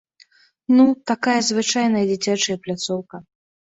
Ну, 0.77 0.83
такая 1.13 1.37
звычайная 1.51 2.05
дзіцячая 2.11 2.57
пляцоўка. 2.67 3.27